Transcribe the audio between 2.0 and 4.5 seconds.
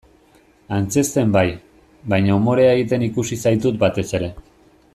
baina umorea egiten ikusi zaitut batez ere.